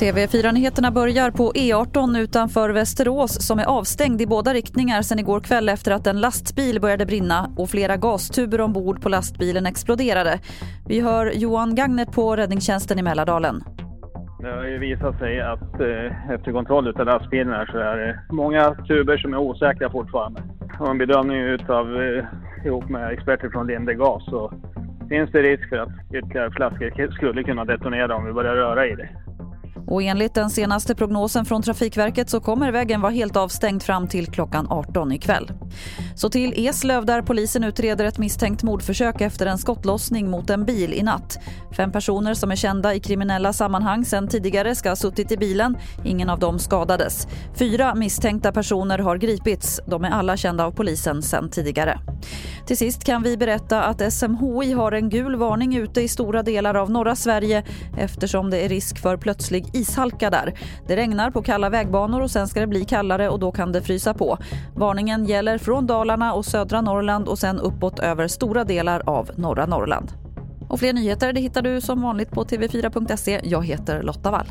[0.00, 5.68] TV4-nyheterna börjar på E18 utanför Västerås som är avstängd i båda riktningar sen igår kväll
[5.68, 10.38] efter att en lastbil började brinna och flera gastuber ombord på lastbilen exploderade.
[10.88, 13.64] Vi hör Johan Gagnet på räddningstjänsten i Mälardalen.
[14.40, 18.74] Det har ju visat sig att eh, efter kontroll av lastbilen så är det många
[18.74, 20.42] tuber som är osäkra fortfarande.
[20.80, 22.24] Och en bedömning utav, eh,
[22.64, 24.52] ihop med experter från Linde Gas så
[25.08, 28.94] finns det risk för att ytterligare flaskor skulle kunna detonera om vi börjar röra i
[28.94, 29.08] det.
[29.86, 34.26] Och enligt den senaste prognosen från Trafikverket så kommer vägen vara helt avstängd fram till
[34.26, 35.52] klockan 18 ikväll.
[36.14, 40.94] Så till Eslöv där polisen utreder ett misstänkt mordförsök efter en skottlossning mot en bil
[40.94, 41.38] i natt.
[41.76, 45.76] Fem personer som är kända i kriminella sammanhang sedan tidigare ska ha suttit i bilen.
[46.04, 47.28] Ingen av dem skadades.
[47.58, 49.80] Fyra misstänkta personer har gripits.
[49.86, 51.98] De är alla kända av polisen sedan tidigare.
[52.66, 56.74] Till sist kan vi berätta att SMHI har en gul varning ute i stora delar
[56.74, 57.64] av norra Sverige
[57.98, 60.54] eftersom det är risk för plötslig ishalka där.
[60.86, 63.82] Det regnar på kalla vägbanor och sen ska det bli kallare och då kan det
[63.82, 64.38] frysa på.
[64.76, 69.66] Varningen gäller från Dalarna och södra Norrland och sen uppåt över stora delar av norra
[69.66, 70.12] Norrland.
[70.68, 73.40] Och fler nyheter det hittar du som vanligt på tv4.se.
[73.44, 74.46] Jag heter Lotta Wall.